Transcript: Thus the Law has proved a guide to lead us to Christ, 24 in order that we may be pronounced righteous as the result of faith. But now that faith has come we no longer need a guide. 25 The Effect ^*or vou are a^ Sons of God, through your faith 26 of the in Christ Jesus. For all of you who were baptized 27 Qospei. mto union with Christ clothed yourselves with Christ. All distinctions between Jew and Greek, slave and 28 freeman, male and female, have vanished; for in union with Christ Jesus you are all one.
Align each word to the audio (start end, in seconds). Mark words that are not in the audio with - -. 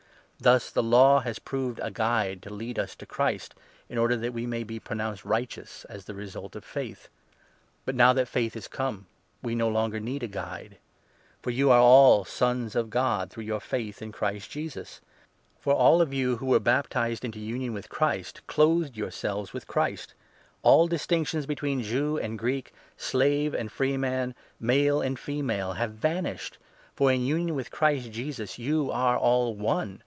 Thus 0.43 0.71
the 0.71 0.81
Law 0.81 1.19
has 1.19 1.37
proved 1.37 1.79
a 1.83 1.91
guide 1.91 2.41
to 2.41 2.49
lead 2.49 2.79
us 2.79 2.95
to 2.95 3.05
Christ, 3.05 3.51
24 3.85 3.85
in 3.93 3.97
order 3.99 4.17
that 4.17 4.33
we 4.33 4.47
may 4.47 4.63
be 4.63 4.79
pronounced 4.79 5.23
righteous 5.23 5.85
as 5.85 6.05
the 6.05 6.15
result 6.15 6.55
of 6.55 6.65
faith. 6.65 7.09
But 7.85 7.93
now 7.93 8.11
that 8.13 8.27
faith 8.27 8.55
has 8.55 8.67
come 8.67 9.05
we 9.43 9.53
no 9.53 9.67
longer 9.69 9.99
need 9.99 10.23
a 10.23 10.27
guide. 10.27 10.77
25 11.43 11.43
The 11.43 11.49
Effect 11.49 11.57
^*or 11.57 11.65
vou 11.67 11.71
are 11.73 12.23
a^ 12.25 12.27
Sons 12.27 12.75
of 12.75 12.89
God, 12.89 13.29
through 13.29 13.43
your 13.43 13.59
faith 13.59 13.97
26 13.97 13.97
of 13.97 13.99
the 13.99 14.05
in 14.05 14.11
Christ 14.13 14.49
Jesus. 14.49 15.01
For 15.59 15.75
all 15.75 16.01
of 16.01 16.11
you 16.11 16.37
who 16.37 16.47
were 16.47 16.59
baptized 16.59 17.21
27 17.21 17.29
Qospei. 17.29 17.43
mto 17.43 17.47
union 17.47 17.73
with 17.73 17.89
Christ 17.89 18.47
clothed 18.47 18.97
yourselves 18.97 19.53
with 19.53 19.67
Christ. 19.67 20.15
All 20.63 20.87
distinctions 20.87 21.45
between 21.45 21.83
Jew 21.83 22.17
and 22.17 22.39
Greek, 22.39 22.73
slave 22.97 23.53
and 23.53 23.69
28 23.69 23.71
freeman, 23.77 24.35
male 24.59 25.01
and 25.03 25.19
female, 25.19 25.73
have 25.73 25.91
vanished; 25.91 26.57
for 26.95 27.11
in 27.11 27.21
union 27.21 27.53
with 27.55 27.69
Christ 27.69 28.09
Jesus 28.11 28.57
you 28.57 28.89
are 28.89 29.19
all 29.19 29.53
one. 29.55 29.99